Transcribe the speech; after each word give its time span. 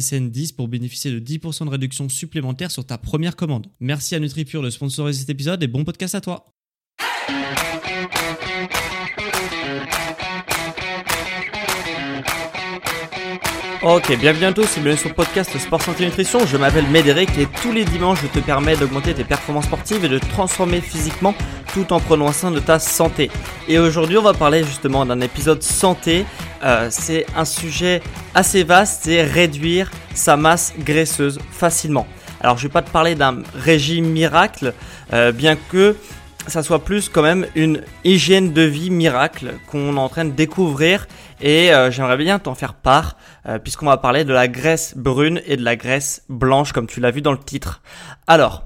SSN 0.00 0.30
10 0.30 0.52
pour 0.52 0.68
bénéficier 0.68 1.10
de 1.10 1.20
10% 1.20 1.66
de 1.66 1.70
réduction 1.70 2.08
supplémentaire 2.08 2.70
sur 2.70 2.84
ta 2.84 2.98
première 2.98 3.36
commande. 3.36 3.66
Merci 3.80 4.14
à 4.14 4.18
NutriPure 4.18 4.62
de 4.62 4.70
sponsoriser 4.70 5.20
cet 5.20 5.30
épisode 5.30 5.62
et 5.62 5.68
bon 5.68 5.84
podcast 5.84 6.14
à 6.14 6.20
toi. 6.20 6.46
Ok, 13.86 14.18
bienvenue 14.18 14.46
à 14.46 14.52
tous 14.54 14.78
et 14.78 14.80
bienvenue 14.80 14.96
sur 14.96 15.10
le 15.10 15.14
podcast 15.14 15.58
Sport 15.58 15.82
Santé 15.82 16.06
Nutrition. 16.06 16.46
Je 16.46 16.56
m'appelle 16.56 16.88
Médéric 16.88 17.36
et 17.36 17.46
tous 17.60 17.70
les 17.70 17.84
dimanches 17.84 18.22
je 18.22 18.28
te 18.28 18.38
permets 18.38 18.76
d'augmenter 18.78 19.12
tes 19.12 19.24
performances 19.24 19.66
sportives 19.66 20.02
et 20.06 20.08
de 20.08 20.18
transformer 20.18 20.80
physiquement 20.80 21.34
tout 21.74 21.92
en 21.92 21.98
prenant 21.98 22.30
soin 22.30 22.52
de 22.52 22.60
ta 22.60 22.78
santé. 22.78 23.32
Et 23.66 23.80
aujourd'hui 23.80 24.16
on 24.16 24.22
va 24.22 24.32
parler 24.32 24.62
justement 24.62 25.04
d'un 25.04 25.20
épisode 25.20 25.60
santé. 25.60 26.24
Euh, 26.62 26.86
c'est 26.88 27.26
un 27.36 27.44
sujet 27.44 28.00
assez 28.32 28.62
vaste, 28.62 29.02
c'est 29.04 29.22
réduire 29.22 29.90
sa 30.14 30.36
masse 30.36 30.72
graisseuse 30.78 31.40
facilement. 31.50 32.06
Alors 32.40 32.58
je 32.58 32.68
vais 32.68 32.72
pas 32.72 32.82
te 32.82 32.90
parler 32.90 33.16
d'un 33.16 33.42
régime 33.56 34.06
miracle, 34.06 34.72
euh, 35.12 35.32
bien 35.32 35.56
que 35.56 35.96
ça 36.46 36.62
soit 36.62 36.84
plus 36.84 37.08
quand 37.08 37.22
même 37.22 37.46
une 37.56 37.82
hygiène 38.04 38.52
de 38.52 38.62
vie 38.62 38.90
miracle 38.90 39.54
qu'on 39.66 39.96
est 39.96 39.98
en 39.98 40.08
train 40.08 40.26
de 40.26 40.30
découvrir 40.30 41.08
et 41.40 41.74
euh, 41.74 41.90
j'aimerais 41.90 42.18
bien 42.18 42.38
t'en 42.38 42.54
faire 42.54 42.74
part 42.74 43.16
puisqu'on 43.62 43.86
va 43.86 43.98
parler 43.98 44.24
de 44.24 44.32
la 44.32 44.48
graisse 44.48 44.94
brune 44.96 45.42
et 45.46 45.58
de 45.58 45.64
la 45.64 45.76
graisse 45.76 46.22
blanche 46.30 46.72
comme 46.72 46.86
tu 46.86 47.00
l'as 47.00 47.10
vu 47.10 47.20
dans 47.20 47.32
le 47.32 47.38
titre. 47.38 47.82
Alors, 48.26 48.64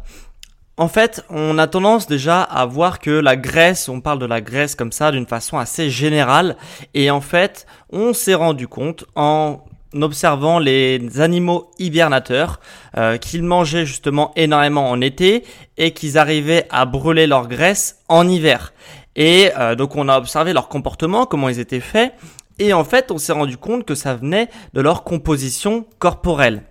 en 0.79 0.87
fait, 0.87 1.25
on 1.29 1.59
a 1.59 1.67
tendance 1.67 2.07
déjà 2.07 2.41
à 2.41 2.65
voir 2.65 3.01
que 3.01 3.11
la 3.11 3.37
graisse, 3.37 3.89
on 3.89 4.01
parle 4.01 4.21
de 4.21 4.27
la 4.27 4.41
graisse 4.41 4.77
comme 4.77 4.93
ça 4.93 5.11
d'une 5.11 5.27
façon 5.27 5.59
assez 5.59 5.91
générale 5.91 6.57
et 6.95 7.11
en 7.11 7.21
fait, 7.21 7.67
on 7.91 8.15
s'est 8.15 8.35
rendu 8.35 8.69
compte 8.69 9.05
en 9.17 9.65
observant 9.93 10.61
les 10.61 11.21
animaux 11.21 11.71
hibernateurs 11.81 12.61
euh, 12.97 13.17
qu'ils 13.17 13.43
mangeaient 13.43 13.87
justement 13.87 14.33
énormément 14.37 14.89
en 14.89 15.01
été 15.01 15.45
et 15.79 15.93
qu'ils 15.93 16.17
arrivaient 16.17 16.67
à 16.71 16.85
brûler 16.85 17.27
leur 17.27 17.49
graisse 17.49 17.99
en 18.09 18.29
hiver. 18.29 18.73
Et 19.17 19.51
euh, 19.59 19.75
donc 19.75 19.97
on 19.97 20.09
a 20.09 20.17
observé 20.17 20.53
leur 20.53 20.69
comportement, 20.69 21.27
comment 21.27 21.49
ils 21.49 21.59
étaient 21.59 21.81
faits, 21.81 22.15
et 22.61 22.73
en 22.73 22.85
fait 22.85 23.11
on 23.11 23.19
s'est 23.19 23.33
rendu 23.33 23.57
compte 23.57 23.85
que 23.85 23.97
ça 23.97 24.15
venait 24.15 24.49
de 24.75 24.81
leur 24.81 25.03
composition 25.03 25.87
corporelle. 25.99 26.63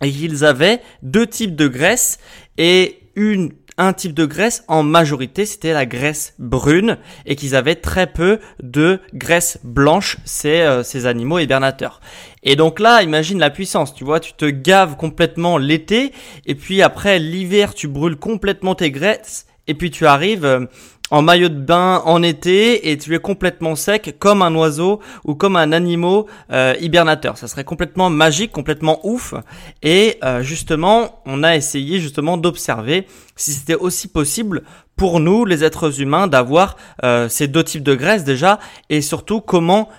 Et 0.00 0.10
qu'ils 0.10 0.44
avaient 0.44 0.80
deux 1.02 1.26
types 1.26 1.54
de 1.54 1.68
graisse 1.68 2.18
et 2.56 3.01
une 3.14 3.52
un 3.78 3.92
type 3.92 4.14
de 4.14 4.26
graisse, 4.26 4.64
en 4.68 4.82
majorité 4.82 5.46
c'était 5.46 5.72
la 5.72 5.86
graisse 5.86 6.34
brune 6.38 6.98
et 7.26 7.36
qu'ils 7.36 7.56
avaient 7.56 7.74
très 7.74 8.06
peu 8.06 8.38
de 8.62 9.00
graisse 9.14 9.58
blanche, 9.64 10.18
ces, 10.24 10.60
euh, 10.60 10.82
ces 10.82 11.06
animaux 11.06 11.38
hibernateurs. 11.38 12.00
Et 12.42 12.56
donc 12.56 12.80
là, 12.80 13.02
imagine 13.02 13.38
la 13.38 13.50
puissance, 13.50 13.94
tu 13.94 14.04
vois, 14.04 14.20
tu 14.20 14.34
te 14.34 14.44
gaves 14.44 14.96
complètement 14.96 15.58
l'été 15.58 16.12
et 16.46 16.54
puis 16.54 16.82
après 16.82 17.18
l'hiver 17.18 17.74
tu 17.74 17.88
brûles 17.88 18.16
complètement 18.16 18.74
tes 18.74 18.90
graisses 18.90 19.46
et 19.66 19.74
puis 19.74 19.90
tu 19.90 20.06
arrives 20.06 20.44
euh, 20.44 20.66
en 21.12 21.20
maillot 21.20 21.50
de 21.50 21.60
bain 21.60 22.00
en 22.06 22.22
été 22.22 22.90
et 22.90 22.96
tu 22.96 23.14
es 23.14 23.18
complètement 23.18 23.76
sec 23.76 24.16
comme 24.18 24.40
un 24.40 24.54
oiseau 24.54 25.00
ou 25.24 25.34
comme 25.34 25.56
un 25.56 25.70
animal 25.70 26.22
euh, 26.50 26.74
hibernateur. 26.80 27.36
Ça 27.36 27.48
serait 27.48 27.64
complètement 27.64 28.08
magique, 28.08 28.50
complètement 28.50 28.98
ouf. 29.04 29.34
Et 29.82 30.18
euh, 30.24 30.40
justement, 30.40 31.20
on 31.26 31.42
a 31.42 31.54
essayé 31.54 32.00
justement 32.00 32.38
d'observer 32.38 33.06
si 33.36 33.52
c'était 33.52 33.74
aussi 33.74 34.08
possible 34.08 34.62
pour 34.96 35.20
nous, 35.20 35.44
les 35.44 35.64
êtres 35.64 36.00
humains, 36.00 36.28
d'avoir 36.28 36.78
euh, 37.04 37.28
ces 37.28 37.46
deux 37.46 37.62
types 37.62 37.82
de 37.82 37.94
graisse 37.94 38.24
déjà 38.24 38.58
et 38.88 39.02
surtout 39.02 39.42
comment 39.42 39.90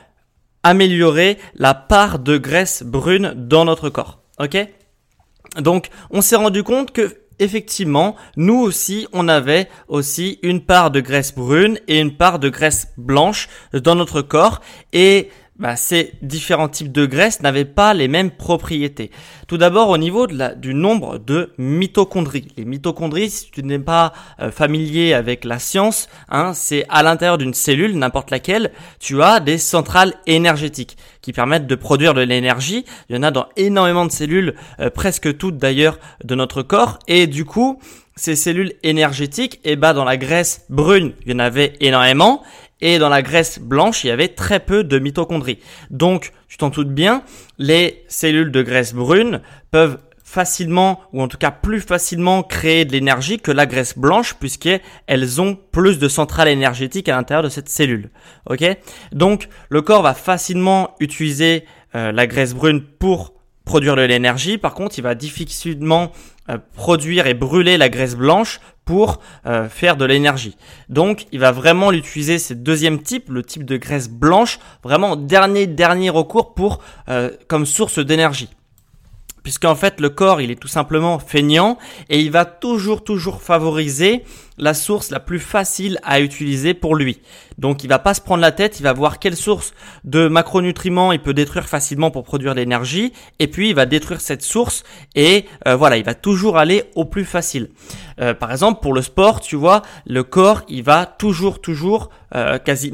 améliorer 0.63 1.37
la 1.53 1.75
part 1.75 2.17
de 2.17 2.37
graisse 2.37 2.81
brune 2.81 3.35
dans 3.35 3.65
notre 3.65 3.89
corps. 3.89 4.23
Ok? 4.39 4.57
Donc, 5.57 5.89
on 6.09 6.21
s'est 6.21 6.37
rendu 6.37 6.63
compte 6.63 6.91
que 6.91 7.22
effectivement, 7.39 8.15
nous 8.37 8.59
aussi, 8.59 9.07
on 9.13 9.27
avait 9.27 9.69
aussi 9.87 10.39
une 10.43 10.61
part 10.61 10.91
de 10.91 10.99
graisse 10.99 11.33
brune 11.33 11.79
et 11.87 11.99
une 11.99 12.15
part 12.15 12.39
de 12.39 12.49
graisse 12.49 12.87
blanche 12.97 13.49
dans 13.73 13.95
notre 13.95 14.21
corps. 14.21 14.61
Et 14.91 15.29
bah, 15.59 15.75
ces 15.75 16.13
différents 16.23 16.67
types 16.67 16.91
de 16.91 17.05
graisses 17.05 17.41
n'avaient 17.41 17.63
pas 17.63 17.93
les 17.93 18.07
mêmes 18.07 18.31
propriétés. 18.31 19.11
Tout 19.47 19.57
d'abord 19.57 19.89
au 19.89 19.99
niveau 19.99 20.25
de 20.25 20.35
la, 20.35 20.55
du 20.55 20.73
nombre 20.73 21.19
de 21.19 21.53
mitochondries. 21.59 22.47
Les 22.57 22.65
mitochondries, 22.65 23.29
si 23.29 23.51
tu 23.51 23.61
n'es 23.61 23.77
pas 23.77 24.13
euh, 24.39 24.51
familier 24.51 25.13
avec 25.13 25.45
la 25.45 25.59
science, 25.59 26.09
hein, 26.29 26.53
c'est 26.55 26.85
à 26.89 27.03
l'intérieur 27.03 27.37
d'une 27.37 27.53
cellule, 27.53 27.97
n'importe 27.97 28.31
laquelle, 28.31 28.71
tu 28.99 29.21
as 29.21 29.39
des 29.39 29.59
centrales 29.59 30.15
énergétiques 30.25 30.97
qui 31.21 31.33
permettent 31.33 31.67
de 31.67 31.75
produire 31.75 32.15
de 32.15 32.21
l'énergie. 32.21 32.83
Il 33.09 33.15
y 33.15 33.19
en 33.19 33.23
a 33.23 33.31
dans 33.31 33.47
énormément 33.55 34.05
de 34.05 34.11
cellules, 34.11 34.55
euh, 34.79 34.89
presque 34.89 35.37
toutes 35.37 35.57
d'ailleurs, 35.57 35.99
de 36.23 36.33
notre 36.33 36.63
corps. 36.63 36.97
Et 37.07 37.27
du 37.27 37.45
coup, 37.45 37.79
ces 38.15 38.35
cellules 38.35 38.73
énergétiques, 38.83 39.59
eh 39.63 39.75
bah 39.75 39.93
dans 39.93 40.05
la 40.05 40.17
graisse 40.17 40.65
brune, 40.69 41.13
il 41.25 41.31
y 41.31 41.35
en 41.35 41.39
avait 41.39 41.73
énormément, 41.79 42.43
et 42.83 42.99
dans 42.99 43.09
la 43.09 43.21
graisse 43.21 43.59
blanche, 43.59 44.03
il 44.03 44.07
y 44.07 44.11
avait 44.11 44.27
très 44.27 44.59
peu 44.59 44.83
de 44.83 44.99
mitochondries. 44.99 45.59
Donc, 45.89 46.33
tu 46.49 46.57
t'en 46.57 46.69
doutes 46.69 46.93
bien, 46.93 47.23
les 47.57 48.03
cellules 48.09 48.51
de 48.51 48.61
graisse 48.61 48.93
brune 48.93 49.41
peuvent 49.71 49.97
facilement, 50.25 50.99
ou 51.13 51.21
en 51.21 51.29
tout 51.29 51.37
cas 51.37 51.51
plus 51.51 51.79
facilement 51.79 52.43
créer 52.43 52.83
de 52.83 52.91
l'énergie 52.91 53.39
que 53.39 53.51
la 53.51 53.67
graisse 53.67 53.97
blanche, 53.97 54.33
puisqu'elles 54.33 55.41
ont 55.41 55.57
plus 55.71 55.97
de 55.97 56.09
centrales 56.09 56.49
énergétiques 56.49 57.07
à 57.07 57.15
l'intérieur 57.15 57.43
de 57.43 57.49
cette 57.49 57.69
cellule. 57.69 58.09
Ok? 58.49 58.65
Donc, 59.13 59.47
le 59.69 59.81
corps 59.81 60.01
va 60.01 60.13
facilement 60.13 60.95
utiliser 60.99 61.65
euh, 61.95 62.11
la 62.11 62.27
graisse 62.27 62.53
brune 62.53 62.81
pour 62.81 63.33
produire 63.63 63.95
de 63.95 64.01
l'énergie. 64.01 64.57
Par 64.57 64.73
contre, 64.73 64.97
il 64.97 65.03
va 65.03 65.15
difficilement 65.15 66.11
produire 66.73 67.27
et 67.27 67.33
brûler 67.33 67.77
la 67.77 67.89
graisse 67.89 68.15
blanche 68.15 68.59
pour 68.85 69.19
euh, 69.45 69.69
faire 69.69 69.95
de 69.95 70.05
l'énergie. 70.05 70.57
Donc, 70.89 71.25
il 71.31 71.39
va 71.39 71.51
vraiment 71.51 71.89
l'utiliser, 71.89 72.39
ce 72.39 72.53
deuxième 72.53 73.01
type, 73.01 73.29
le 73.29 73.43
type 73.43 73.63
de 73.65 73.77
graisse 73.77 74.09
blanche, 74.09 74.59
vraiment 74.83 75.15
dernier 75.15 75.67
dernier 75.67 76.09
recours 76.09 76.53
pour 76.53 76.79
euh, 77.09 77.29
comme 77.47 77.65
source 77.65 77.99
d'énergie 77.99 78.49
puisqu'en 79.43 79.75
fait 79.75 79.99
le 79.99 80.09
corps 80.09 80.41
il 80.41 80.49
est 80.49 80.59
tout 80.59 80.67
simplement 80.67 81.19
feignant 81.19 81.77
et 82.09 82.19
il 82.19 82.31
va 82.31 82.45
toujours 82.45 83.03
toujours 83.03 83.41
favoriser 83.41 84.23
la 84.57 84.73
source 84.73 85.09
la 85.09 85.19
plus 85.19 85.39
facile 85.39 85.99
à 86.03 86.19
utiliser 86.21 86.73
pour 86.73 86.95
lui. 86.95 87.21
Donc 87.57 87.83
il 87.83 87.87
va 87.87 87.99
pas 87.99 88.13
se 88.13 88.21
prendre 88.21 88.41
la 88.41 88.51
tête, 88.51 88.79
il 88.79 88.83
va 88.83 88.93
voir 88.93 89.19
quelle 89.19 89.35
source 89.35 89.73
de 90.03 90.27
macronutriments 90.27 91.11
il 91.11 91.19
peut 91.19 91.33
détruire 91.33 91.67
facilement 91.67 92.11
pour 92.11 92.23
produire 92.23 92.53
l'énergie 92.53 93.13
et 93.39 93.47
puis 93.47 93.69
il 93.69 93.75
va 93.75 93.85
détruire 93.85 94.21
cette 94.21 94.43
source 94.43 94.83
et 95.15 95.45
euh, 95.67 95.75
voilà, 95.75 95.97
il 95.97 96.03
va 96.03 96.13
toujours 96.13 96.57
aller 96.57 96.85
au 96.95 97.05
plus 97.05 97.25
facile. 97.25 97.69
Euh, 98.21 98.33
par 98.33 98.51
exemple 98.51 98.81
pour 98.81 98.93
le 98.93 99.01
sport, 99.01 99.41
tu 99.41 99.55
vois, 99.55 99.81
le 100.05 100.23
corps 100.23 100.61
il 100.67 100.83
va 100.83 101.05
toujours 101.05 101.61
toujours 101.61 102.09
euh, 102.35 102.57
quasi 102.57 102.91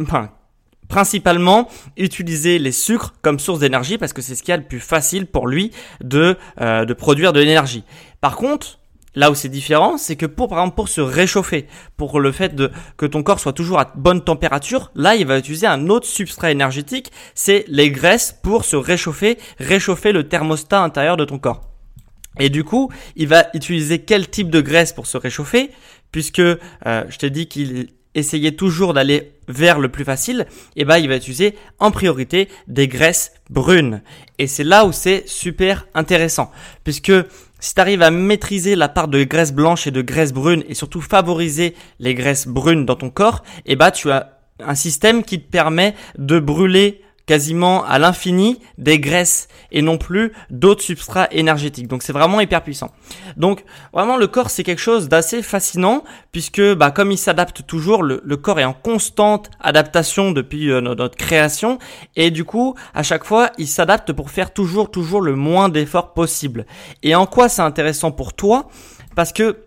principalement 0.90 1.70
utiliser 1.96 2.60
les 2.60 2.74
sucres 2.74 3.14
comme 3.22 3.40
source 3.40 3.60
d'énergie 3.60 3.98
parce 3.98 4.12
que 4.12 4.22
c'est 4.22 4.36
ce 4.36 4.44
qui 4.44 4.52
est 4.52 4.58
le 4.58 4.64
plus 4.64 4.82
facile 4.82 5.26
pour 5.26 5.48
lui 5.48 5.72
de, 6.04 6.36
euh, 6.60 6.84
de 6.84 6.94
produire 6.94 7.32
de 7.32 7.40
l'énergie. 7.40 7.86
Par 8.20 8.36
contre, 8.36 8.80
Là 9.16 9.32
où 9.32 9.36
c'est 9.36 9.50
différent, 9.50 9.98
c'est 9.98 10.16
que 10.16 10.28
pour 10.28 10.50
par 10.50 10.60
exemple 10.60 10.76
pour 10.76 10.88
se 10.88 11.02
réchauffer, 11.02 11.66
pour 11.98 12.20
le 12.20 12.32
fait 12.32 12.54
de 12.54 12.72
que 12.96 13.08
ton 13.08 13.24
corps 13.24 13.40
soit 13.40 13.54
toujours 13.54 13.80
à 13.80 13.92
bonne 13.96 14.24
température, 14.24 14.92
là 14.94 15.16
il 15.16 15.26
va 15.26 15.40
utiliser 15.40 15.66
un 15.66 15.90
autre 15.90 16.06
substrat 16.06 16.52
énergétique, 16.52 17.12
c'est 17.34 17.66
les 17.68 17.90
graisses 17.90 18.38
pour 18.44 18.66
se 18.66 18.76
réchauffer, 18.76 19.40
réchauffer 19.58 20.12
le 20.12 20.28
thermostat 20.28 20.82
intérieur 20.82 21.18
de 21.18 21.26
ton 21.26 21.40
corps. 21.40 21.70
Et 22.40 22.50
du 22.50 22.64
coup, 22.64 22.92
il 23.16 23.28
va 23.28 23.48
utiliser 23.56 24.00
quel 24.00 24.30
type 24.30 24.52
de 24.52 24.62
graisse 24.62 24.94
pour 24.94 25.08
se 25.08 25.18
réchauffer, 25.18 25.72
puisque 26.12 26.40
euh, 26.40 26.58
je 26.86 27.18
t'ai 27.18 27.32
dit 27.32 27.48
qu'il 27.48 27.90
essayait 28.20 28.52
toujours 28.52 28.94
d'aller 28.94 29.32
vers 29.48 29.80
le 29.80 29.90
plus 29.90 30.06
facile, 30.06 30.46
eh 30.76 30.86
ben 30.86 30.98
il 30.98 31.10
va 31.10 31.16
utiliser 31.16 31.56
en 31.80 31.92
priorité 31.92 32.48
des 32.68 32.88
graisses 32.88 33.32
brunes. 33.50 34.02
Et 34.38 34.48
c'est 34.48 34.64
là 34.64 34.86
où 34.86 34.92
c'est 34.92 35.28
super 35.28 35.88
intéressant, 35.94 36.52
puisque 36.84 37.12
si 37.60 37.74
tu 37.74 37.82
arrives 37.82 38.04
à 38.04 38.12
maîtriser 38.12 38.76
la 38.76 38.88
part 38.88 39.08
de 39.08 39.24
graisse 39.24 39.54
blanche 39.54 39.88
et 39.88 39.92
de 39.92 40.02
graisse 40.02 40.34
brune 40.34 40.64
et 40.70 40.76
surtout 40.76 41.02
favoriser 41.02 41.76
les 42.00 42.14
graisses 42.14 42.48
brunes 42.48 42.86
dans 42.86 42.96
ton 42.96 43.10
corps, 43.10 43.44
eh 43.66 43.76
bah 43.76 43.92
tu 43.92 44.12
as 44.12 44.40
un 44.60 44.76
système 44.76 45.24
qui 45.24 45.42
te 45.42 45.50
permet 45.50 45.96
de 46.18 46.40
brûler 46.40 47.02
quasiment 47.30 47.86
à 47.86 48.00
l'infini 48.00 48.60
des 48.80 49.00
graisses 49.00 49.50
et 49.72 49.84
non 49.84 50.00
plus 50.00 50.34
d'autres 50.50 50.82
substrats 50.82 51.28
énergétiques. 51.30 51.88
Donc 51.88 52.02
c'est 52.02 52.12
vraiment 52.12 52.40
hyper 52.42 52.64
puissant. 52.64 52.90
Donc 53.38 53.66
vraiment 53.94 54.18
le 54.18 54.26
corps 54.26 54.50
c'est 54.50 54.64
quelque 54.64 54.82
chose 54.82 55.10
d'assez 55.10 55.44
fascinant 55.44 56.04
puisque 56.32 56.74
bah, 56.74 56.90
comme 56.90 57.12
il 57.12 57.20
s'adapte 57.20 57.68
toujours, 57.68 58.02
le, 58.02 58.20
corps 58.38 58.60
est 58.60 58.66
en 58.66 58.74
constante 58.74 59.52
adaptation 59.60 60.32
depuis 60.32 60.72
euh, 60.72 60.82
notre 60.82 61.18
création 61.18 61.78
et 62.16 62.32
du 62.32 62.46
coup 62.46 62.74
à 62.96 63.04
chaque 63.04 63.26
fois 63.26 63.52
il 63.60 63.68
s'adapte 63.68 64.12
pour 64.12 64.32
faire 64.32 64.52
toujours 64.52 64.90
toujours 64.90 65.22
le 65.22 65.36
moins 65.36 65.70
d'efforts 65.70 66.16
possible. 66.16 66.66
Et 67.04 67.14
en 67.14 67.28
quoi 67.28 67.48
c'est 67.48 67.62
intéressant 67.62 68.10
pour 68.10 68.34
toi? 68.34 68.70
Parce 69.16 69.34
que 69.34 69.66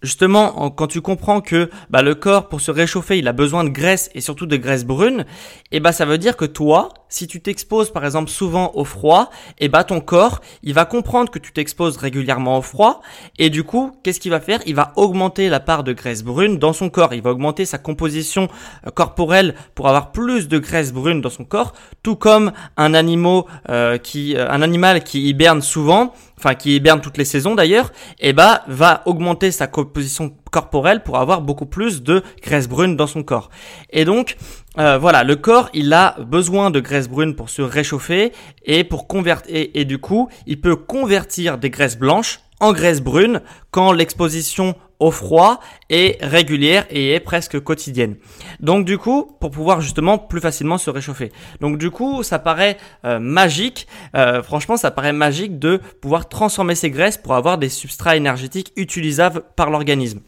Justement, 0.00 0.70
quand 0.70 0.86
tu 0.86 1.00
comprends 1.00 1.40
que 1.40 1.70
bah, 1.90 2.02
le 2.02 2.14
corps, 2.14 2.48
pour 2.48 2.60
se 2.60 2.70
réchauffer, 2.70 3.18
il 3.18 3.26
a 3.26 3.32
besoin 3.32 3.64
de 3.64 3.68
graisse 3.68 4.10
et 4.14 4.20
surtout 4.20 4.46
de 4.46 4.56
graisse 4.56 4.84
brune, 4.84 5.24
et 5.72 5.80
bah 5.80 5.90
ça 5.90 6.04
veut 6.04 6.18
dire 6.18 6.36
que 6.36 6.44
toi, 6.44 6.90
si 7.08 7.26
tu 7.26 7.40
t'exposes 7.40 7.90
par 7.90 8.04
exemple 8.04 8.30
souvent 8.30 8.70
au 8.74 8.84
froid, 8.84 9.30
et 9.58 9.68
bah 9.68 9.82
ton 9.82 10.00
corps, 10.00 10.40
il 10.62 10.72
va 10.72 10.84
comprendre 10.84 11.32
que 11.32 11.40
tu 11.40 11.52
t'exposes 11.52 11.96
régulièrement 11.96 12.58
au 12.58 12.62
froid, 12.62 13.02
et 13.38 13.50
du 13.50 13.64
coup, 13.64 13.92
qu'est-ce 14.04 14.20
qu'il 14.20 14.30
va 14.30 14.38
faire? 14.38 14.60
Il 14.66 14.76
va 14.76 14.92
augmenter 14.94 15.48
la 15.48 15.58
part 15.58 15.82
de 15.82 15.92
graisse 15.92 16.22
brune 16.22 16.58
dans 16.58 16.72
son 16.72 16.90
corps. 16.90 17.12
Il 17.12 17.22
va 17.22 17.30
augmenter 17.30 17.64
sa 17.64 17.78
composition 17.78 18.48
euh, 18.86 18.90
corporelle 18.90 19.56
pour 19.74 19.88
avoir 19.88 20.12
plus 20.12 20.46
de 20.46 20.58
graisse 20.58 20.92
brune 20.92 21.20
dans 21.20 21.30
son 21.30 21.44
corps, 21.44 21.72
tout 22.04 22.14
comme 22.14 22.52
un 22.76 22.94
animal 22.94 23.42
euh, 23.68 23.98
euh, 24.16 24.48
un 24.48 24.62
animal 24.62 25.02
qui 25.02 25.28
hiberne 25.28 25.60
souvent 25.60 26.14
enfin 26.38 26.54
qui 26.54 26.76
hiberne 26.76 27.00
toutes 27.00 27.18
les 27.18 27.24
saisons 27.24 27.54
d'ailleurs, 27.54 27.90
et 28.20 28.30
eh 28.30 28.32
bah 28.32 28.62
va 28.68 29.02
augmenter 29.06 29.50
sa 29.50 29.66
composition 29.66 30.32
corporelle 30.50 31.02
pour 31.02 31.18
avoir 31.18 31.42
beaucoup 31.42 31.66
plus 31.66 32.02
de 32.02 32.22
graisse 32.42 32.68
brune 32.68 32.96
dans 32.96 33.08
son 33.08 33.22
corps. 33.22 33.50
Et 33.90 34.04
donc 34.04 34.36
euh, 34.78 34.98
voilà, 34.98 35.24
le 35.24 35.36
corps 35.36 35.68
il 35.74 35.92
a 35.92 36.16
besoin 36.20 36.70
de 36.70 36.80
graisse 36.80 37.08
brune 37.08 37.34
pour 37.34 37.50
se 37.50 37.62
réchauffer 37.62 38.32
et 38.64 38.84
pour 38.84 39.08
convertir 39.08 39.52
et, 39.54 39.80
et 39.80 39.84
du 39.84 39.98
coup 39.98 40.28
il 40.46 40.60
peut 40.60 40.76
convertir 40.76 41.58
des 41.58 41.70
graisses 41.70 41.98
blanches 41.98 42.40
en 42.60 42.72
graisse 42.72 43.00
brune 43.00 43.40
quand 43.70 43.92
l'exposition 43.92 44.74
au 45.00 45.10
froid 45.10 45.60
est 45.90 46.18
régulière 46.24 46.86
et 46.90 47.12
est 47.12 47.20
presque 47.20 47.60
quotidienne. 47.60 48.16
Donc 48.60 48.84
du 48.84 48.98
coup, 48.98 49.36
pour 49.40 49.50
pouvoir 49.50 49.80
justement 49.80 50.18
plus 50.18 50.40
facilement 50.40 50.78
se 50.78 50.90
réchauffer. 50.90 51.32
Donc 51.60 51.78
du 51.78 51.90
coup, 51.90 52.22
ça 52.22 52.38
paraît 52.38 52.78
euh, 53.04 53.18
magique, 53.18 53.86
euh, 54.16 54.42
franchement 54.42 54.76
ça 54.76 54.90
paraît 54.90 55.12
magique 55.12 55.58
de 55.58 55.80
pouvoir 56.00 56.28
transformer 56.28 56.74
ces 56.74 56.90
graisses 56.90 57.16
pour 57.16 57.34
avoir 57.34 57.58
des 57.58 57.68
substrats 57.68 58.16
énergétiques 58.16 58.72
utilisables 58.76 59.42
par 59.56 59.70
l'organisme. 59.70 60.20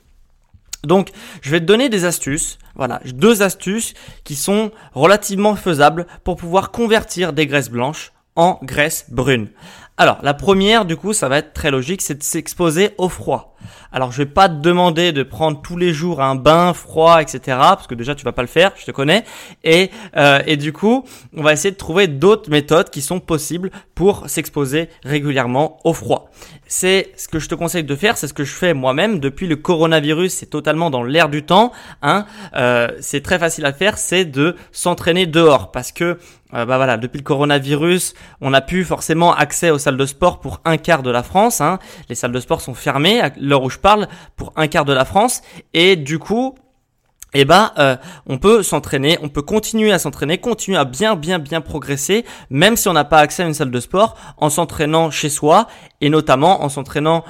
Donc, 0.85 1.11
je 1.43 1.51
vais 1.51 1.61
te 1.61 1.67
donner 1.67 1.89
des 1.89 2.05
astuces. 2.05 2.59
Voilà, 2.75 3.01
deux 3.05 3.43
astuces 3.43 3.95
qui 4.25 4.35
sont 4.35 4.71
relativement 4.95 5.55
faisables 5.57 6.07
pour 6.25 6.37
pouvoir 6.37 6.71
convertir 6.71 7.33
des 7.33 7.47
graisses 7.47 7.69
blanches 7.69 8.13
en 8.37 8.59
graisses 8.63 9.07
brunes. 9.11 9.51
Alors, 9.99 10.19
la 10.23 10.33
première, 10.33 10.87
du 10.87 10.97
coup, 10.97 11.13
ça 11.13 11.29
va 11.29 11.39
être 11.39 11.53
très 11.53 11.71
logique, 11.71 12.01
c'est 12.01 12.15
de 12.15 12.23
s'exposer 12.23 12.95
au 12.97 13.11
froid. 13.11 13.50
Alors, 13.93 14.13
je 14.13 14.19
vais 14.19 14.27
pas 14.27 14.49
te 14.49 14.55
demander 14.55 15.13
de 15.13 15.23
prendre 15.23 15.61
tous 15.61 15.77
les 15.77 15.93
jours 15.93 16.21
un 16.23 16.35
bain 16.35 16.73
froid, 16.73 17.21
etc., 17.21 17.41
parce 17.47 17.87
que 17.87 17.95
déjà, 17.95 18.15
tu 18.15 18.25
vas 18.25 18.33
pas 18.33 18.43
le 18.43 18.49
faire, 18.49 18.73
je 18.77 18.85
te 18.85 18.91
connais. 18.91 19.25
Et, 19.65 19.91
euh, 20.17 20.41
et 20.47 20.57
du 20.57 20.73
coup, 20.73 21.05
on 21.37 21.43
va 21.43 21.53
essayer 21.53 21.71
de 21.71 21.77
trouver 21.77 22.07
d'autres 22.07 22.51
méthodes 22.51 22.91
qui 22.91 23.03
sont 23.03 23.21
possibles 23.21 23.71
pour 23.95 24.29
s'exposer 24.29 24.89
régulièrement 25.05 25.79
au 25.85 25.93
froid. 25.93 26.31
C'est 26.67 27.13
ce 27.17 27.27
que 27.29 27.41
je 27.41 27.49
te 27.49 27.55
conseille 27.55 27.85
de 27.85 27.97
faire, 27.97 28.17
c'est 28.17 28.29
ce 28.29 28.33
que 28.33 28.45
je 28.45 28.53
fais 28.53 28.75
moi-même 28.75 29.19
depuis 29.19 29.49
le 29.49 29.57
coronavirus, 29.57 30.33
c'est 30.33 30.47
totalement 30.47 30.91
dans 30.91 31.03
l'air 31.03 31.29
du 31.29 31.43
temps. 31.43 31.73
Hein. 32.03 32.27
Euh, 32.55 32.89
c'est 33.01 33.23
très 33.23 33.39
facile 33.39 33.67
à 33.67 33.73
faire, 33.73 33.99
c'est 33.99 34.25
de 34.25 34.57
s'entraîner 34.71 35.27
dehors, 35.27 35.73
parce 35.73 35.91
que 35.91 36.19
euh, 36.55 36.65
bah 36.65 36.77
voilà, 36.77 36.97
depuis 36.97 37.19
le 37.19 37.25
coronavirus, 37.25 38.15
on 38.41 38.51
n'a 38.51 38.61
plus 38.61 38.85
forcément 38.85 39.35
accès 39.35 39.71
aux 39.71 39.79
salles 39.79 39.97
de 39.97 40.07
sport 40.07 40.41
pour 40.41 40.61
un 40.65 40.77
quart 40.79 41.03
de 41.03 41.11
la 41.11 41.23
France. 41.23 41.61
Hein. 41.61 41.79
Les 42.09 42.15
salles 42.15 42.33
de 42.33 42.41
sport 42.41 42.61
sont 42.61 42.75
fermées 42.75 43.23
l'heure 43.51 43.63
où 43.63 43.71
je 43.71 43.79
parle 43.79 44.09
pour 44.37 44.53
un 44.57 44.67
quart 44.67 44.85
de 44.85 44.93
la 44.93 45.05
France, 45.05 45.43
et 45.75 45.97
du 45.97 46.19
coup, 46.19 46.55
eh 47.33 47.45
ben, 47.45 47.71
euh, 47.79 47.97
on 48.27 48.39
peut 48.39 48.63
s'entraîner, 48.63 49.19
on 49.23 49.29
peut 49.29 49.43
continuer 49.43 49.93
à 49.93 49.99
s'entraîner, 49.99 50.39
continuer 50.39 50.79
à 50.79 50.85
bien, 50.85 51.15
bien, 51.15 51.39
bien 51.39 51.61
progresser, 51.61 52.25
même 52.51 52.77
si 52.77 52.89
on 52.89 52.93
n'a 52.93 53.05
pas 53.05 53.19
accès 53.19 53.43
à 53.43 53.47
une 53.47 53.55
salle 53.55 53.71
de 53.71 53.81
sport, 53.81 54.17
en 54.37 54.51
s'entraînant 54.51 55.11
chez 55.11 55.29
soi 55.29 55.69
et 56.01 56.09
notamment 56.09 56.65
en 56.65 56.69
s'entraînant 56.69 57.25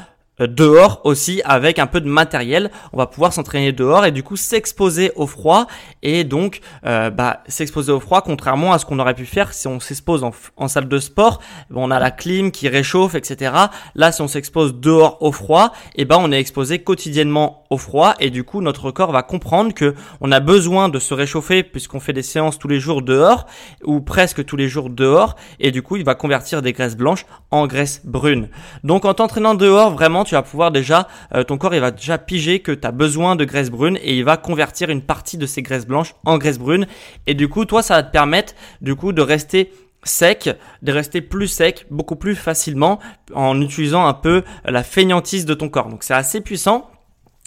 dehors 0.46 1.00
aussi 1.04 1.42
avec 1.44 1.78
un 1.78 1.86
peu 1.86 2.00
de 2.00 2.08
matériel. 2.08 2.70
On 2.92 2.96
va 2.96 3.06
pouvoir 3.06 3.32
s'entraîner 3.32 3.72
dehors 3.72 4.04
et 4.04 4.12
du 4.12 4.22
coup 4.22 4.36
s'exposer 4.36 5.12
au 5.16 5.26
froid 5.26 5.66
et 6.02 6.24
donc 6.24 6.60
euh, 6.86 7.10
bah, 7.10 7.42
s'exposer 7.48 7.92
au 7.92 8.00
froid 8.00 8.22
contrairement 8.22 8.72
à 8.72 8.78
ce 8.78 8.86
qu'on 8.86 8.98
aurait 8.98 9.14
pu 9.14 9.26
faire 9.26 9.52
si 9.52 9.66
on 9.68 9.80
s'expose 9.80 10.24
en, 10.24 10.68
salle 10.68 10.88
de 10.88 10.98
sport. 10.98 11.40
on 11.74 11.90
a 11.90 11.98
la 11.98 12.10
clim 12.10 12.50
qui 12.50 12.68
réchauffe, 12.68 13.14
etc. 13.14 13.52
Là, 13.94 14.12
si 14.12 14.22
on 14.22 14.28
s'expose 14.28 14.74
dehors 14.74 15.18
au 15.20 15.32
froid, 15.32 15.72
et 15.94 16.02
eh 16.02 16.04
ben 16.04 16.18
on 16.20 16.32
est 16.32 16.38
exposé 16.40 16.80
quotidiennement 16.80 17.64
au 17.70 17.78
froid 17.78 18.14
et 18.18 18.30
du 18.30 18.44
coup 18.44 18.60
notre 18.60 18.90
corps 18.90 19.12
va 19.12 19.22
comprendre 19.22 19.72
que 19.72 19.94
on 20.20 20.32
a 20.32 20.40
besoin 20.40 20.88
de 20.88 20.98
se 20.98 21.14
réchauffer 21.14 21.62
puisqu'on 21.62 22.00
fait 22.00 22.12
des 22.12 22.22
séances 22.22 22.58
tous 22.58 22.68
les 22.68 22.80
jours 22.80 23.02
dehors 23.02 23.46
ou 23.84 24.00
presque 24.00 24.44
tous 24.44 24.56
les 24.56 24.68
jours 24.68 24.90
dehors 24.90 25.36
et 25.60 25.70
du 25.70 25.82
coup 25.82 25.96
il 25.96 26.04
va 26.04 26.14
convertir 26.14 26.62
des 26.62 26.72
graisses 26.72 26.96
blanches 26.96 27.26
en 27.50 27.66
graisses 27.66 28.02
brunes. 28.04 28.48
Donc 28.84 29.04
en 29.04 29.14
t'entraînant 29.14 29.54
dehors, 29.54 29.92
vraiment 29.92 30.24
tu 30.30 30.36
vas 30.36 30.42
pouvoir 30.42 30.70
déjà, 30.70 31.08
euh, 31.34 31.42
ton 31.42 31.58
corps 31.58 31.74
il 31.74 31.80
va 31.80 31.90
déjà 31.90 32.16
piger 32.16 32.60
que 32.60 32.70
tu 32.70 32.86
as 32.86 32.92
besoin 32.92 33.34
de 33.34 33.44
graisse 33.44 33.68
brune 33.68 33.98
et 34.00 34.16
il 34.16 34.24
va 34.24 34.36
convertir 34.36 34.88
une 34.88 35.02
partie 35.02 35.36
de 35.36 35.44
ces 35.44 35.60
graisses 35.60 35.86
blanches 35.86 36.14
en 36.24 36.38
graisse 36.38 36.58
brune. 36.58 36.86
Et 37.26 37.34
du 37.34 37.48
coup, 37.48 37.64
toi, 37.64 37.82
ça 37.82 37.96
va 37.96 38.02
te 38.04 38.12
permettre 38.12 38.54
du 38.80 38.94
coup 38.94 39.12
de 39.12 39.22
rester 39.22 39.72
sec, 40.04 40.48
de 40.82 40.92
rester 40.92 41.20
plus 41.20 41.48
sec 41.48 41.86
beaucoup 41.90 42.14
plus 42.14 42.36
facilement 42.36 43.00
en 43.34 43.60
utilisant 43.60 44.06
un 44.06 44.14
peu 44.14 44.44
la 44.64 44.84
feignantise 44.84 45.46
de 45.46 45.54
ton 45.54 45.68
corps. 45.68 45.88
Donc 45.88 46.04
c'est 46.04 46.14
assez 46.14 46.40
puissant. 46.40 46.88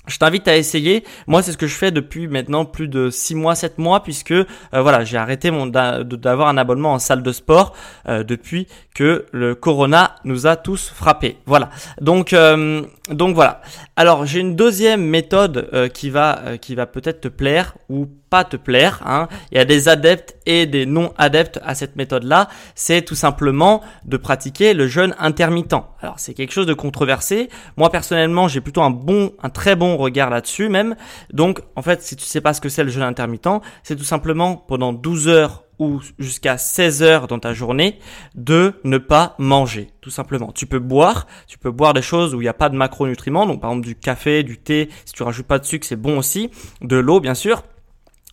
Je 0.08 0.18
t'invite 0.18 0.50
à 0.50 0.58
essayer. 0.58 1.06
Moi, 1.28 1.42
c'est 1.42 1.54
ce 1.54 1.58
que 1.58 1.68
je 1.68 1.76
fais 1.76 1.92
depuis 1.92 2.28
maintenant 2.28 2.66
plus 2.66 2.90
de 2.90 3.10
6 3.10 3.36
mois, 3.36 3.56
7 3.56 3.78
mois, 3.78 4.04
puisque 4.04 4.32
euh, 4.32 4.46
voilà, 4.74 5.06
j'ai 5.06 5.16
arrêté 5.18 5.50
d'avoir 5.50 6.50
un 6.50 6.58
abonnement 6.58 6.94
en 6.94 7.00
salle 7.00 7.24
de 7.24 7.32
sport 7.32 7.74
euh, 8.10 8.24
depuis 8.24 8.68
que 8.94 9.26
le 9.32 9.56
corona 9.56 10.16
nous 10.26 10.46
a 10.46 10.58
tous 10.58 10.92
frappés. 10.94 11.38
Voilà. 11.46 11.70
Donc 12.02 12.34
euh, 12.34 12.82
donc 13.10 13.36
voilà. 13.36 13.62
Alors 13.96 14.26
j'ai 14.26 14.40
une 14.40 14.56
deuxième 14.56 15.06
méthode 15.06 15.90
qui 15.94 16.10
va 16.10 16.58
qui 16.60 16.74
va 16.74 16.88
peut-être 16.88 17.22
te 17.22 17.28
plaire 17.28 17.76
ou 17.90 18.08
pas 18.34 18.44
te 18.44 18.58
plaire. 18.58 19.00
Hein. 19.06 19.28
Il 19.52 19.60
y 19.60 19.62
a 19.62 19.66
des 19.66 19.88
adeptes 19.88 20.36
et 20.48 20.66
des 20.66 20.88
non 20.88 21.14
adeptes 21.20 21.60
à 21.64 21.76
cette 21.76 21.96
méthode-là. 21.96 22.50
C'est 22.74 23.04
tout 23.04 23.14
simplement 23.14 23.84
de 24.06 24.18
pratiquer 24.18 24.74
le 24.74 24.88
jeûne 24.88 25.14
intermittent. 25.20 25.76
Alors 26.02 26.16
c'est 26.18 26.34
quelque 26.34 26.52
chose 26.52 26.66
de 26.66 26.74
controversé. 26.74 27.50
Moi 27.78 27.92
personnellement, 27.92 28.48
j'ai 28.48 28.62
plutôt 28.62 28.82
un 28.82 28.90
bon, 28.90 29.34
un 29.44 29.50
très 29.50 29.76
bon 29.76 29.98
regard 29.98 30.32
là-dessus 30.32 30.68
même. 30.68 30.96
Donc 31.32 31.62
en 31.76 31.84
fait, 31.84 32.02
si 32.02 32.16
tu 32.16 32.26
sais 32.26 32.42
pas 32.42 32.56
ce 32.56 32.62
que 32.62 32.70
c'est 32.70 32.84
le 32.84 32.90
jeûne 32.90 33.04
intermittent, 33.04 33.62
c'est 33.84 33.96
tout 33.96 34.04
simplement 34.04 34.56
pendant 34.56 34.94
12 34.94 35.28
heures 35.28 35.64
ou 35.80 36.02
jusqu'à 36.20 36.58
16 36.58 37.04
heures 37.04 37.28
dans 37.28 37.40
ta 37.40 37.54
journée 37.54 38.00
de 38.36 38.74
ne 38.84 38.98
pas 38.98 39.36
manger, 39.38 39.90
tout 40.02 40.10
simplement. 40.10 40.52
Tu 40.52 40.66
peux 40.66 40.80
boire, 40.80 41.28
tu 41.48 41.58
peux 41.58 41.72
boire 41.72 41.94
des 41.94 42.02
choses 42.02 42.36
où 42.36 42.42
il 42.42 42.46
n'y 42.46 42.50
a 42.50 42.54
pas 42.54 42.70
de 42.70 42.76
macronutriments, 42.76 43.46
donc 43.46 43.62
par 43.62 43.72
exemple 43.72 43.88
du 43.88 43.96
café, 43.96 44.44
du 44.44 44.58
thé, 44.58 44.90
si 45.06 45.14
tu 45.14 45.24
rajoutes 45.24 45.48
pas 45.48 45.60
de 45.60 45.66
sucre, 45.66 45.86
c'est 45.86 45.96
bon 45.96 46.18
aussi, 46.18 46.52
de 46.82 46.98
l'eau 46.98 47.20
bien 47.20 47.36
sûr, 47.36 47.64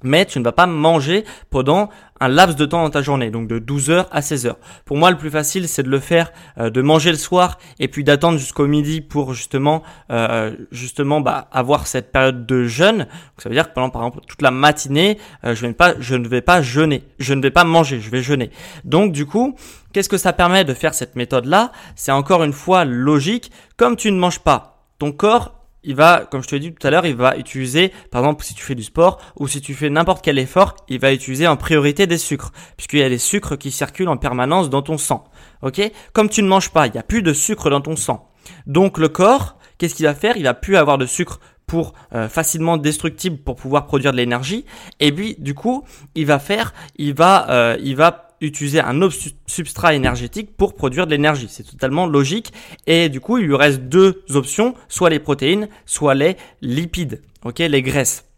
mais 0.02 0.25
tu 0.25 0.38
ne 0.38 0.45
vas 0.45 0.52
pas 0.52 0.66
manger 0.66 1.25
pendant 1.50 1.90
un 2.21 2.28
laps 2.28 2.57
de 2.57 2.66
temps 2.66 2.83
dans 2.83 2.90
ta 2.90 3.00
journée, 3.00 3.30
donc 3.30 3.49
de 3.49 3.59
12h 3.59 4.07
à 4.11 4.21
16h. 4.21 4.54
Pour 4.85 4.99
moi, 4.99 5.11
le 5.11 5.16
plus 5.16 5.30
facile, 5.30 5.66
c'est 5.69 5.83
de 5.83 5.88
le 5.88 5.99
faire, 5.99 6.33
euh, 6.59 6.69
de 6.69 6.83
manger 6.83 7.11
le 7.11 7.16
soir 7.16 7.59
et 7.78 7.88
puis 7.88 8.04
d'attendre 8.04 8.38
jusqu'au 8.38 8.66
midi 8.66 9.00
pour 9.00 9.33
justement, 9.33 9.83
euh, 10.11 10.54
justement, 10.71 11.23
bah, 11.23 11.49
avoir 11.50 11.87
cette 11.87 12.12
période 12.12 12.45
de 12.45 12.64
jeûne. 12.64 12.99
Donc, 12.99 13.09
ça 13.38 13.49
veut 13.49 13.54
dire 13.54 13.69
que 13.69 13.75
pendant, 13.75 13.88
par 13.88 14.02
exemple, 14.02 14.21
toute 14.26 14.42
la 14.42 14.50
matinée, 14.50 15.19
euh, 15.45 15.54
je, 15.54 15.66
vais 15.66 15.73
pas, 15.73 15.95
je 15.99 16.14
ne 16.14 16.28
vais 16.28 16.42
pas 16.42 16.61
jeûner, 16.61 17.04
je 17.19 17.33
ne 17.33 17.40
vais 17.40 17.50
pas 17.50 17.64
manger, 17.64 18.00
je 18.00 18.11
vais 18.11 18.23
jeûner. 18.23 18.50
Donc, 18.85 19.12
du 19.12 19.25
coup, 19.25 19.57
qu'est-ce 19.95 20.11
que 20.11 20.19
ça 20.19 20.35
permet 20.35 20.64
de 20.64 20.75
faire 20.75 20.92
cette 20.92 21.16
méthode-là? 21.16 21.73
C'est 21.97 22.12
encore 22.12 22.45
une 22.45 22.52
fois 22.52 22.85
logique. 22.85 23.50
Comme 23.78 23.97
tu 23.97 24.12
ne 24.12 24.19
manges 24.19 24.40
pas 24.40 24.85
ton 24.99 25.12
corps 25.12 25.60
il 25.82 25.94
va, 25.94 26.26
comme 26.30 26.42
je 26.42 26.49
te 26.49 26.54
l'ai 26.54 26.60
dit 26.60 26.72
tout 26.72 26.87
à 26.87 26.90
l'heure, 26.90 27.06
il 27.06 27.16
va 27.16 27.37
utiliser, 27.37 27.92
par 28.10 28.22
exemple, 28.22 28.44
si 28.44 28.54
tu 28.54 28.62
fais 28.62 28.75
du 28.75 28.82
sport 28.82 29.18
ou 29.37 29.49
si 29.49 29.60
tu 29.60 29.75
fais 29.75 29.90
n'importe 29.90 30.25
quel 30.25 30.38
effort, 30.38 30.76
il 30.88 31.00
va 31.00 31.12
utiliser 31.12 31.46
en 31.46 31.56
priorité 31.56 32.06
des 32.06 32.18
sucres, 32.18 32.52
puisqu'il 32.76 33.00
y 33.00 33.02
a 33.02 33.08
des 33.08 33.18
sucres 33.18 33.56
qui 33.56 33.70
circulent 33.70 34.08
en 34.08 34.16
permanence 34.16 34.70
dans 34.70 34.82
ton 34.82 34.99
sang. 34.99 35.25
Ok? 35.62 35.80
Comme 36.12 36.28
tu 36.28 36.42
ne 36.42 36.49
manges 36.49 36.70
pas, 36.70 36.87
il 36.87 36.92
n'y 36.92 36.99
a 36.99 37.02
plus 37.02 37.22
de 37.22 37.32
sucre 37.32 37.70
dans 37.70 37.80
ton 37.80 37.96
sang. 37.96 38.30
Donc 38.66 38.99
le 38.99 39.08
corps, 39.08 39.56
qu'est-ce 39.78 39.94
qu'il 39.94 40.06
va 40.06 40.14
faire? 40.14 40.37
Il 40.37 40.44
va 40.44 40.54
plus 40.54 40.76
avoir 40.76 40.99
de 40.99 41.06
sucre 41.06 41.40
pour 41.66 41.94
euh, 42.14 42.28
facilement 42.28 42.76
destructible 42.78 43.38
pour 43.38 43.54
pouvoir 43.54 43.87
produire 43.87 44.12
de 44.12 44.16
l'énergie. 44.16 44.64
Et 44.99 45.12
puis 45.12 45.37
du 45.38 45.54
coup, 45.54 45.84
il 46.14 46.26
va 46.26 46.38
faire, 46.38 46.75
il 46.96 47.14
va, 47.14 47.49
euh, 47.50 47.76
il 47.80 47.94
va 47.96 48.29
utiliser 48.40 48.80
un 48.80 48.99
substrat 49.47 49.94
énergétique 49.94 50.56
pour 50.56 50.75
produire 50.75 51.06
de 51.06 51.12
l'énergie. 51.12 51.49
C'est 51.50 51.64
totalement 51.64 52.06
logique. 52.06 52.52
Et 52.87 53.09
du 53.09 53.20
coup, 53.20 53.38
il 53.38 53.47
lui 53.47 53.56
reste 53.56 53.82
deux 53.82 54.25
options, 54.30 54.75
soit 54.88 55.11
les 55.11 55.18
protéines, 55.18 55.68
soit 55.87 56.14
les 56.14 56.37
lipides, 56.62 57.20
ok, 57.44 57.59
les 57.59 57.82
graisses. 57.82 58.29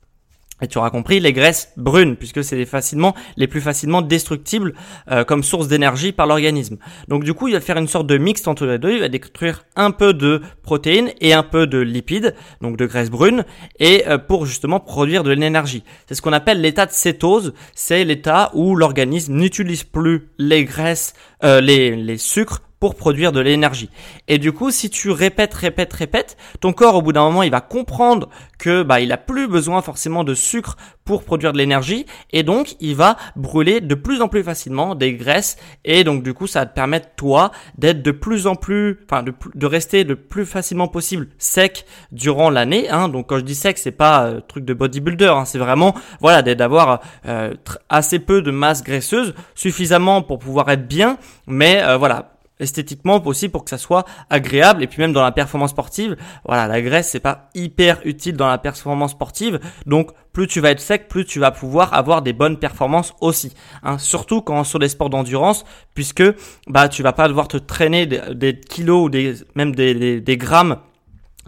Et 0.63 0.69
tu 0.69 0.79
auras 0.79 0.91
compris, 0.91 1.19
les 1.21 1.33
graisses 1.33 1.73
brunes, 1.77 2.17
puisque 2.17 2.45
c'est 2.45 2.57
les 2.57 3.47
plus 3.49 3.61
facilement 3.61 4.03
destructibles 4.03 4.75
euh, 5.11 5.25
comme 5.25 5.43
source 5.43 5.69
d'énergie 5.69 6.13
par 6.13 6.27
l'organisme. 6.27 6.79
Donc 7.09 7.25
du 7.25 7.35
coup, 7.35 7.49
il 7.49 7.55
va 7.55 7.61
faire 7.61 7.77
une 7.77 7.89
sorte 7.89 8.07
de 8.07 8.17
mix 8.17 8.47
entre 8.47 8.65
les 8.65 8.79
deux. 8.79 8.93
Il 8.93 9.01
va 9.01 9.09
détruire 9.09 9.65
un 9.75 9.91
peu 9.91 10.15
de 10.15 10.41
protéines 10.63 11.11
et 11.21 11.33
un 11.33 11.43
peu 11.43 11.67
de 11.67 11.79
lipides, 11.79 12.35
donc 12.61 12.77
de 12.77 12.87
graisses 12.87 13.11
brunes, 13.11 13.45
et 13.81 14.07
euh, 14.07 14.19
pour 14.19 14.47
justement 14.47 14.79
produire 14.79 15.25
de 15.25 15.33
l'énergie. 15.33 15.83
C'est 16.07 16.15
ce 16.15 16.23
qu'on 16.23 16.33
appelle 16.33 16.61
l'état 16.61 16.87
de 16.87 16.93
cétose. 16.93 17.55
C'est 17.75 18.05
l'état 18.05 18.51
où 18.55 18.77
l'organisme 18.77 19.35
n'utilise 19.35 19.83
plus 19.83 20.29
les 20.39 20.65
graisses, 20.65 21.15
euh, 21.43 21.61
les 21.61 22.19
sucres 22.19 22.61
pour 22.83 22.97
produire 22.97 23.31
de 23.31 23.39
l'énergie. 23.39 23.91
Et 24.27 24.39
du 24.39 24.51
coup, 24.51 24.73
si 24.73 24.91
tu 24.91 25.13
répètes, 25.13 25.55
répètes, 25.55 25.93
répètes, 25.93 26.37
ton 26.59 26.73
corps 26.73 26.97
au 26.97 27.03
bout 27.03 27.13
d'un 27.13 27.23
moment, 27.23 27.45
il 27.45 27.51
va 27.53 27.61
comprendre 27.61 28.29
que 28.59 28.83
bah 28.83 29.01
il 29.01 29.13
a 29.13 29.19
plus 29.19 29.47
besoin 29.47 29.83
forcément 29.83 30.25
de 30.25 30.35
sucre 30.35 30.77
pour 31.05 31.25
produire 31.25 31.53
de 31.53 31.59
l'énergie 31.59 32.07
et 32.33 32.43
donc 32.45 32.77
il 32.81 32.95
va 32.95 33.17
brûler 33.35 33.81
de 33.81 33.95
plus 33.95 34.23
en 34.23 34.29
plus 34.29 34.45
facilement 34.45 34.95
des 34.95 35.15
graisses 35.15 35.57
et 35.85 36.05
donc 36.05 36.23
du 36.23 36.33
coup 36.33 36.47
ça 36.47 36.61
va 36.61 36.67
te 36.67 36.75
permettre 36.75 37.09
toi 37.17 37.51
d'être 37.77 38.03
de 38.03 38.13
plus 38.13 38.47
en 38.47 38.55
plus 38.55 39.01
enfin 39.05 39.25
de, 39.25 39.35
de 39.55 39.67
rester 39.67 40.05
le 40.05 40.15
plus 40.15 40.47
facilement 40.47 40.87
possible 40.87 41.27
sec 41.39 41.87
durant 42.13 42.51
l'année 42.51 42.89
hein. 42.89 43.09
donc 43.09 43.29
quand 43.29 43.39
je 43.39 43.45
dis 43.45 43.57
sec 43.57 43.79
c'est 43.79 43.91
pas 43.91 44.27
euh, 44.27 44.41
truc 44.41 44.65
de 44.65 44.75
bodybuilder 44.75 45.27
hein. 45.27 45.45
c'est 45.45 45.59
vraiment 45.59 45.95
voilà 46.21 46.43
d'avoir 46.43 47.01
euh, 47.27 47.53
assez 47.89 48.21
peu 48.21 48.41
de 48.41 48.53
masse 48.53 48.85
graisseuse 48.85 49.35
suffisamment 49.57 50.23
pour 50.23 50.39
pouvoir 50.39 50.71
être 50.71 50.87
bien 50.87 51.19
mais 51.49 51.83
euh, 51.83 51.97
voilà 51.97 52.32
esthétiquement 52.63 53.23
aussi 53.27 53.49
pour 53.49 53.65
que 53.65 53.71
ça 53.71 53.79
soit 53.79 54.05
agréable 54.31 54.83
et 54.83 54.87
puis 54.87 55.01
même 55.01 55.13
dans 55.13 55.23
la 55.23 55.33
performance 55.33 55.71
sportive 55.71 56.17
voilà 56.45 56.67
la 56.67 56.81
graisse 56.81 57.09
c'est 57.11 57.21
pas 57.21 57.51
hyper 57.55 58.01
utile 58.05 58.37
dans 58.37 58.49
la 58.49 58.59
performance 58.59 59.13
sportive 59.13 59.61
donc 59.87 60.11
plus 60.33 60.47
tu 60.47 60.61
vas 60.61 60.71
être 60.71 60.81
sec 60.81 61.09
plus 61.09 61.25
tu 61.25 61.39
vas 61.41 61.51
pouvoir 61.51 61.93
avoir 61.95 62.23
des 62.23 62.33
bonnes 62.33 62.59
performances 62.59 63.15
aussi 63.21 63.55
hein. 63.83 63.99
surtout 63.99 64.41
quand 64.41 64.65
sur 64.65 64.79
des 64.79 64.89
sports 64.89 65.11
d'endurance 65.11 65.65
puisque 65.95 66.25
bah 66.67 66.89
tu 66.89 67.03
vas 67.03 67.13
pas 67.13 67.29
devoir 67.29 67.49
te 67.49 67.57
traîner 67.57 68.07
des, 68.07 68.59
kilos 68.59 69.07
ou 69.07 69.11
des 69.11 69.35
même 69.55 69.75
des, 69.75 70.21
des 70.21 70.37
grammes 70.37 70.79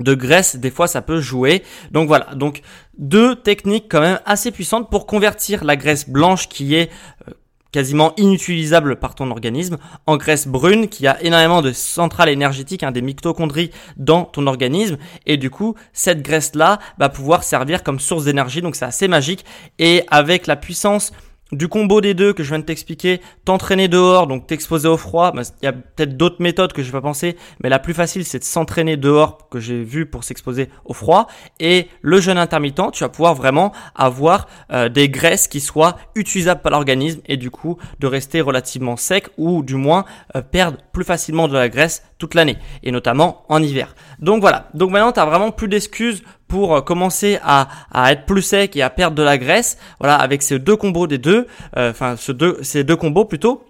de 0.00 0.14
graisse, 0.14 0.56
des 0.56 0.71
fois 0.71 0.87
ça 0.87 1.02
peut 1.02 1.21
jouer. 1.21 1.62
Donc 1.90 2.09
voilà, 2.09 2.35
donc 2.35 2.62
deux 2.99 3.37
techniques 3.37 3.87
quand 3.88 4.00
même 4.00 4.18
assez 4.25 4.50
puissantes 4.50 4.90
pour 4.90 5.06
convertir 5.06 5.64
la 5.64 5.76
graisse 5.76 6.09
blanche 6.09 6.49
qui 6.49 6.75
est 6.75 6.90
euh, 7.28 7.33
quasiment 7.75 8.12
inutilisable 8.19 8.95
par 9.00 9.16
ton 9.16 9.33
organisme, 9.33 9.78
en 10.07 10.16
graisse 10.16 10.47
brune 10.47 10.87
qui 10.87 11.09
a 11.09 11.21
énormément 11.25 11.61
de 11.61 11.73
centrales 11.73 12.28
énergétiques, 12.28 12.85
hein, 12.85 12.93
des 12.93 13.02
mitochondries 13.02 13.73
dans 13.97 14.23
ton 14.23 14.47
organisme, 14.47 14.97
et 15.26 15.37
du 15.38 15.50
coup 15.50 15.75
cette 15.93 16.23
graisse-là 16.23 16.78
va 16.99 17.09
pouvoir 17.09 17.43
servir 17.43 17.83
comme 17.83 17.99
source 17.99 18.26
d'énergie, 18.26 18.62
donc 18.62 18.76
c'est 18.76 18.85
assez 18.85 19.09
magique, 19.09 19.45
et 19.81 20.04
avec 20.12 20.47
la 20.47 20.54
puissance 20.54 21.11
du 21.56 21.68
combo 21.68 22.00
des 22.00 22.14
deux 22.14 22.32
que 22.32 22.42
je 22.42 22.49
viens 22.49 22.58
de 22.58 22.64
t'expliquer, 22.64 23.20
t'entraîner 23.44 23.88
dehors, 23.88 24.26
donc 24.26 24.46
t'exposer 24.46 24.88
au 24.88 24.96
froid, 24.96 25.32
bah, 25.32 25.42
il 25.62 25.64
y 25.64 25.68
a 25.68 25.73
peut-être 25.73 26.16
d'autres 26.16 26.40
méthodes 26.40 26.73
que 26.73 26.82
je 26.82 26.88
vais 26.88 26.92
pas 26.92 27.00
penser, 27.00 27.37
mais 27.62 27.68
la 27.68 27.78
plus 27.78 27.94
facile 27.94 28.25
c'est 28.25 28.38
de 28.38 28.44
s'entraîner 28.44 28.96
dehors 28.96 29.49
que 29.49 29.61
j'ai 29.61 29.82
vu 29.82 30.06
pour 30.06 30.25
s'exposer 30.25 30.68
au 30.84 30.92
froid. 30.92 31.26
Et 31.61 31.88
le 32.02 32.20
jeûne 32.20 32.38
intermittent, 32.38 32.92
tu 32.92 33.04
vas 33.04 33.08
pouvoir 33.08 33.34
vraiment 33.34 33.73
avoir 33.94 34.46
euh, 34.73 34.88
des 34.88 35.08
graisses 35.08 35.49
qui 35.49 35.61
soient 35.61 35.96
utilisables 36.14 36.61
par 36.61 36.73
l'organisme 36.73 37.20
et 37.26 37.37
du 37.37 37.50
coup 37.50 37.78
de 38.00 38.06
rester 38.06 38.40
relativement 38.40 38.96
sec 38.96 39.28
ou 39.37 39.62
du 39.62 39.76
moins 39.76 40.04
euh, 40.37 40.42
perdre 40.42 40.78
plus 40.92 41.04
facilement 41.04 41.49
de 41.49 41.54
la 41.54 41.68
graisse 41.68 42.02
l'année 42.33 42.57
et 42.83 42.90
notamment 42.90 43.45
en 43.50 43.62
hiver. 43.62 43.95
Donc 44.21 44.40
voilà, 44.40 44.69
donc 44.73 44.90
maintenant 44.90 45.12
tu 45.12 45.21
as 45.21 45.26
vraiment 45.26 45.50
plus 45.50 45.69
d'excuses 45.69 46.23
pour 46.49 46.76
euh, 46.76 46.81
commencer 46.81 47.38
à, 47.43 47.69
à, 47.93 48.12
être 48.12 48.25
plus 48.25 48.43
sec 48.43 48.76
et 48.76 48.83
à 48.83 48.88
perdre 48.88 49.16
de 49.16 49.23
la 49.23 49.37
graisse. 49.37 49.76
Voilà, 50.00 50.16
avec 50.16 50.43
ces 50.43 50.59
deux 50.59 50.76
combos 50.76 51.07
des 51.07 51.19
deux, 51.19 51.47
euh, 51.76 51.90
enfin 51.90 52.16
ce 52.16 52.33
deux, 52.33 52.59
ces 52.62 52.85
deux 52.85 52.97
combos 52.97 53.26
plutôt. 53.26 53.64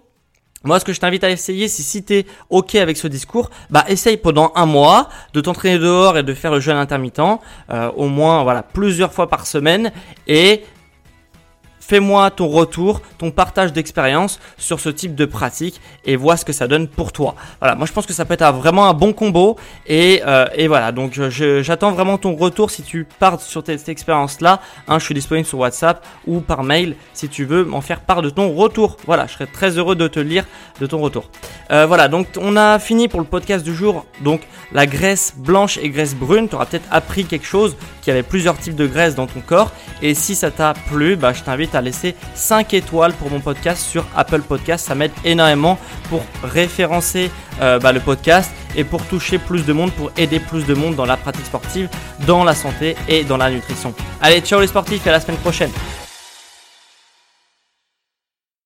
Moi, 0.65 0.79
ce 0.79 0.85
que 0.85 0.93
je 0.93 0.99
t'invite 0.99 1.23
à 1.23 1.29
essayer, 1.29 1.67
c'est 1.67 1.83
si 1.83 2.03
t'es 2.03 2.25
ok 2.49 2.73
avec 2.73 2.97
ce 2.97 3.07
discours, 3.07 3.51
bah 3.69 3.85
essaye 3.87 4.17
pendant 4.17 4.51
un 4.55 4.65
mois 4.65 5.09
de 5.33 5.39
t'entraîner 5.39 5.77
dehors 5.77 6.17
et 6.17 6.23
de 6.23 6.33
faire 6.33 6.51
le 6.51 6.59
jeûne 6.59 6.77
intermittent, 6.77 7.19
euh, 7.69 7.91
au 7.95 8.07
moins 8.07 8.41
voilà 8.41 8.63
plusieurs 8.63 9.13
fois 9.13 9.29
par 9.29 9.45
semaine, 9.45 9.91
et 10.25 10.63
Fais-moi 11.87 12.31
ton 12.31 12.47
retour, 12.47 12.99
ton 13.19 13.29
partage 13.29 13.71
d'expérience 13.71 14.39
sur 14.57 14.79
ce 14.79 14.89
type 14.89 15.13
de 15.13 15.25
pratique 15.25 15.79
et 16.03 16.15
vois 16.15 16.35
ce 16.35 16.43
que 16.43 16.51
ça 16.51 16.67
donne 16.67 16.87
pour 16.87 17.11
toi. 17.11 17.35
Voilà, 17.59 17.75
moi 17.75 17.85
je 17.85 17.91
pense 17.91 18.07
que 18.07 18.13
ça 18.13 18.25
peut 18.25 18.33
être 18.33 18.51
vraiment 18.53 18.87
un 18.89 18.95
bon 18.95 19.13
combo 19.13 19.55
et, 19.85 20.23
euh, 20.25 20.47
et 20.55 20.67
voilà, 20.67 20.91
donc 20.91 21.13
j'attends 21.29 21.91
vraiment 21.91 22.17
ton 22.17 22.35
retour 22.35 22.71
si 22.71 22.81
tu 22.81 23.05
pars 23.19 23.39
sur 23.39 23.61
cette 23.63 23.87
expérience-là. 23.87 24.61
Hein, 24.87 24.97
je 24.97 25.05
suis 25.05 25.13
disponible 25.13 25.47
sur 25.47 25.59
WhatsApp 25.59 26.03
ou 26.25 26.39
par 26.39 26.63
mail 26.63 26.95
si 27.13 27.29
tu 27.29 27.45
veux 27.45 27.63
m'en 27.63 27.81
faire 27.81 27.99
part 27.99 28.23
de 28.23 28.31
ton 28.31 28.51
retour. 28.55 28.97
Voilà, 29.05 29.27
je 29.27 29.33
serais 29.33 29.45
très 29.45 29.77
heureux 29.77 29.95
de 29.95 30.07
te 30.07 30.19
lire 30.19 30.45
de 30.79 30.87
ton 30.87 30.97
retour. 30.97 31.29
Euh, 31.71 31.85
voilà, 31.85 32.07
donc 32.07 32.27
on 32.41 32.57
a 32.57 32.79
fini 32.79 33.07
pour 33.07 33.19
le 33.19 33.27
podcast 33.27 33.63
du 33.63 33.75
jour. 33.75 34.07
Donc 34.21 34.41
la 34.71 34.87
graisse 34.87 35.35
blanche 35.37 35.77
et 35.77 35.89
graisse 35.89 36.15
brune, 36.15 36.49
tu 36.49 36.55
auras 36.55 36.65
peut-être 36.65 36.87
appris 36.89 37.25
quelque 37.25 37.45
chose, 37.45 37.75
qu'il 38.01 38.11
y 38.11 38.17
avait 38.17 38.23
plusieurs 38.23 38.57
types 38.57 38.75
de 38.75 38.87
graisse 38.87 39.13
dans 39.13 39.27
ton 39.27 39.41
corps. 39.41 39.71
Et 40.01 40.15
si 40.15 40.33
ça 40.33 40.49
t'a 40.49 40.73
plu, 40.89 41.15
bah, 41.15 41.33
je 41.33 41.43
t'invite 41.43 41.74
à 41.75 41.81
laisser 41.81 42.15
5 42.33 42.73
étoiles 42.73 43.13
pour 43.13 43.29
mon 43.29 43.39
podcast 43.39 43.85
sur 43.85 44.05
Apple 44.15 44.41
Podcast. 44.41 44.87
Ça 44.87 44.95
m'aide 44.95 45.11
énormément 45.23 45.77
pour 46.09 46.23
référencer 46.43 47.31
euh, 47.61 47.79
bah, 47.79 47.91
le 47.91 47.99
podcast 47.99 48.51
et 48.75 48.83
pour 48.83 49.05
toucher 49.05 49.37
plus 49.37 49.65
de 49.65 49.73
monde, 49.73 49.91
pour 49.91 50.11
aider 50.17 50.39
plus 50.39 50.65
de 50.65 50.73
monde 50.73 50.95
dans 50.95 51.05
la 51.05 51.17
pratique 51.17 51.45
sportive, 51.45 51.89
dans 52.25 52.43
la 52.43 52.55
santé 52.55 52.95
et 53.07 53.23
dans 53.23 53.37
la 53.37 53.49
nutrition. 53.49 53.93
Allez, 54.21 54.41
ciao 54.41 54.59
les 54.59 54.67
sportifs 54.67 55.05
à 55.07 55.11
la 55.11 55.19
semaine 55.19 55.37
prochaine. 55.37 55.71